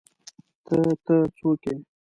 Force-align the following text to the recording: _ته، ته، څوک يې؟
_ته، 0.65 0.79
ته، 1.05 1.15
څوک 1.37 1.61
يې؟ 1.67 1.75